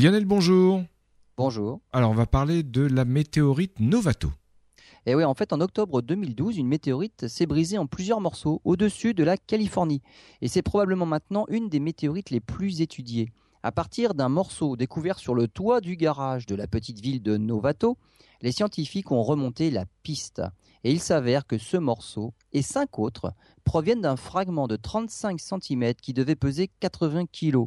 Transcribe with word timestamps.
Lionel, 0.00 0.26
bonjour. 0.26 0.84
Bonjour. 1.36 1.80
Alors, 1.92 2.12
on 2.12 2.14
va 2.14 2.26
parler 2.26 2.62
de 2.62 2.82
la 2.82 3.04
météorite 3.04 3.80
Novato. 3.80 4.30
Et 5.06 5.16
oui, 5.16 5.24
en 5.24 5.34
fait, 5.34 5.52
en 5.52 5.60
octobre 5.60 6.02
2012, 6.02 6.56
une 6.56 6.68
météorite 6.68 7.26
s'est 7.26 7.46
brisée 7.46 7.78
en 7.78 7.88
plusieurs 7.88 8.20
morceaux 8.20 8.60
au-dessus 8.64 9.12
de 9.12 9.24
la 9.24 9.36
Californie. 9.36 10.00
Et 10.40 10.46
c'est 10.46 10.62
probablement 10.62 11.04
maintenant 11.04 11.46
une 11.48 11.68
des 11.68 11.80
météorites 11.80 12.30
les 12.30 12.38
plus 12.38 12.80
étudiées. 12.80 13.32
À 13.64 13.72
partir 13.72 14.14
d'un 14.14 14.28
morceau 14.28 14.76
découvert 14.76 15.18
sur 15.18 15.34
le 15.34 15.48
toit 15.48 15.80
du 15.80 15.96
garage 15.96 16.46
de 16.46 16.54
la 16.54 16.68
petite 16.68 17.00
ville 17.00 17.20
de 17.20 17.36
Novato, 17.36 17.98
les 18.40 18.52
scientifiques 18.52 19.10
ont 19.10 19.24
remonté 19.24 19.72
la 19.72 19.84
piste. 20.04 20.42
Et 20.84 20.92
il 20.92 21.00
s'avère 21.00 21.44
que 21.44 21.58
ce 21.58 21.76
morceau 21.76 22.34
et 22.52 22.62
cinq 22.62 23.00
autres 23.00 23.32
proviennent 23.64 24.02
d'un 24.02 24.14
fragment 24.14 24.68
de 24.68 24.76
35 24.76 25.40
cm 25.40 25.94
qui 25.94 26.12
devait 26.12 26.36
peser 26.36 26.70
80 26.78 27.26
kg. 27.32 27.66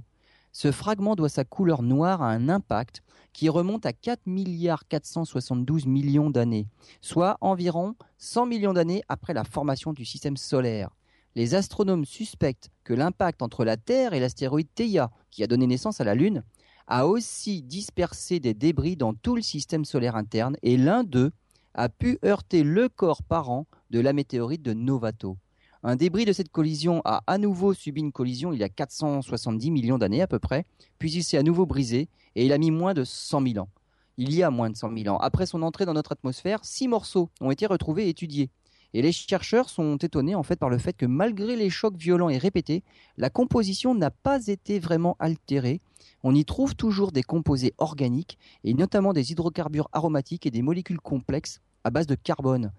Ce 0.51 0.71
fragment 0.71 1.15
doit 1.15 1.29
sa 1.29 1.45
couleur 1.45 1.81
noire 1.81 2.21
à 2.21 2.29
un 2.29 2.49
impact 2.49 3.01
qui 3.33 3.47
remonte 3.47 3.85
à 3.85 3.93
4 3.93 4.21
milliards 4.25 4.87
472 4.87 5.85
millions 5.85 6.29
d'années, 6.29 6.67
soit 6.99 7.37
environ 7.39 7.95
100 8.17 8.45
millions 8.45 8.73
d'années 8.73 9.03
après 9.07 9.33
la 9.33 9.45
formation 9.45 9.93
du 9.93 10.03
système 10.03 10.35
solaire. 10.35 10.89
Les 11.35 11.55
astronomes 11.55 12.03
suspectent 12.03 12.69
que 12.83 12.93
l'impact 12.93 13.41
entre 13.41 13.63
la 13.63 13.77
Terre 13.77 14.13
et 14.13 14.19
l'astéroïde 14.19 14.67
Theia, 14.75 15.11
qui 15.29 15.43
a 15.43 15.47
donné 15.47 15.65
naissance 15.65 16.01
à 16.01 16.03
la 16.03 16.15
Lune, 16.15 16.43
a 16.87 17.07
aussi 17.07 17.61
dispersé 17.61 18.41
des 18.41 18.53
débris 18.53 18.97
dans 18.97 19.13
tout 19.13 19.37
le 19.37 19.41
système 19.41 19.85
solaire 19.85 20.17
interne 20.17 20.57
et 20.61 20.75
l'un 20.75 21.05
d'eux 21.05 21.31
a 21.73 21.87
pu 21.87 22.19
heurter 22.25 22.63
le 22.63 22.89
corps 22.89 23.23
parent 23.23 23.65
de 23.91 24.01
la 24.01 24.11
météorite 24.11 24.61
de 24.61 24.73
Novato. 24.73 25.37
Un 25.83 25.95
débris 25.95 26.25
de 26.25 26.33
cette 26.33 26.51
collision 26.51 27.01
a 27.05 27.23
à 27.25 27.39
nouveau 27.39 27.73
subi 27.73 28.01
une 28.01 28.11
collision 28.11 28.53
il 28.53 28.59
y 28.59 28.63
a 28.63 28.69
470 28.69 29.71
millions 29.71 29.97
d'années 29.97 30.21
à 30.21 30.27
peu 30.27 30.37
près, 30.37 30.65
puis 30.99 31.11
il 31.11 31.23
s'est 31.23 31.37
à 31.37 31.43
nouveau 31.43 31.65
brisé 31.65 32.07
et 32.35 32.45
il 32.45 32.53
a 32.53 32.59
mis 32.59 32.69
moins 32.69 32.93
de 32.93 33.03
100 33.03 33.41
000 33.41 33.57
ans. 33.57 33.69
Il 34.17 34.31
y 34.31 34.43
a 34.43 34.51
moins 34.51 34.69
de 34.69 34.77
100 34.77 34.95
000 34.95 35.15
ans. 35.15 35.17
Après 35.17 35.47
son 35.47 35.63
entrée 35.63 35.87
dans 35.87 35.95
notre 35.95 36.11
atmosphère, 36.11 36.59
six 36.63 36.87
morceaux 36.87 37.29
ont 37.39 37.49
été 37.49 37.65
retrouvés 37.65 38.05
et 38.05 38.09
étudiés. 38.09 38.51
Et 38.93 39.01
les 39.01 39.11
chercheurs 39.11 39.69
sont 39.69 39.97
étonnés 39.97 40.35
en 40.35 40.43
fait 40.43 40.57
par 40.57 40.69
le 40.69 40.77
fait 40.77 40.93
que 40.93 41.07
malgré 41.07 41.55
les 41.55 41.71
chocs 41.71 41.97
violents 41.97 42.29
et 42.29 42.37
répétés, 42.37 42.83
la 43.17 43.31
composition 43.31 43.95
n'a 43.95 44.11
pas 44.11 44.45
été 44.45 44.77
vraiment 44.77 45.15
altérée. 45.17 45.81
On 46.21 46.35
y 46.35 46.45
trouve 46.45 46.75
toujours 46.75 47.11
des 47.11 47.23
composés 47.23 47.73
organiques 47.79 48.37
et 48.63 48.75
notamment 48.75 49.13
des 49.13 49.31
hydrocarbures 49.31 49.89
aromatiques 49.93 50.45
et 50.45 50.51
des 50.51 50.61
molécules 50.61 50.99
complexes 50.99 51.59
à 51.83 51.89
base 51.89 52.05
de 52.05 52.15
carbone. 52.15 52.71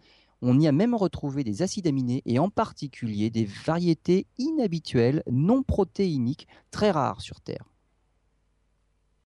On 0.44 0.58
y 0.58 0.66
a 0.66 0.72
même 0.72 0.96
retrouvé 0.96 1.44
des 1.44 1.62
acides 1.62 1.86
aminés 1.86 2.20
et 2.26 2.40
en 2.40 2.50
particulier 2.50 3.30
des 3.30 3.44
variétés 3.44 4.26
inhabituelles, 4.38 5.22
non 5.30 5.62
protéiniques, 5.62 6.48
très 6.72 6.90
rares 6.90 7.20
sur 7.20 7.40
Terre. 7.40 7.64